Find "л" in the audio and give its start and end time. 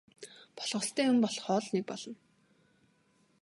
1.65-1.67